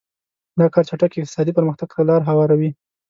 [0.59, 2.69] دا کار چټک اقتصادي پرمختګ ته لار هواروي.